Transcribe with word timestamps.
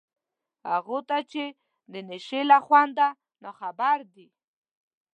هغو 0.71 0.97
ته 1.09 1.17
چي 1.31 1.45
د 1.91 1.93
نشې 2.09 2.41
له 2.51 2.57
خونده 2.65 3.07
ناخبر 3.43 3.97
دي 4.13 4.27